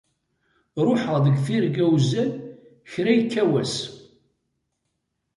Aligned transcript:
Ruḥeɣ 0.85 1.17
deg 1.25 1.35
tirga 1.45 1.85
uzal 1.95 2.31
kra 2.91 3.11
yekka 3.17 3.43
wass. 3.49 3.75